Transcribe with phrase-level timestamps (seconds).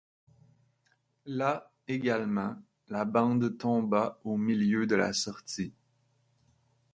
[1.27, 2.55] Là, également,
[2.87, 5.75] la bande tomba au milieu de la sortie.